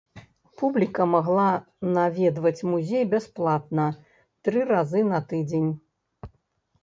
Публіка 0.59 1.05
магла 1.09 1.49
наведваць 1.97 2.65
музей 2.71 3.03
бясплатна 3.13 3.85
тры 4.49 4.59
разы 4.71 5.03
на 5.11 5.19
тыдзень. 5.33 5.71